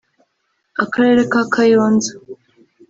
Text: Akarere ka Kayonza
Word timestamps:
Akarere 0.83 1.21
ka 1.31 1.41
Kayonza 1.53 2.11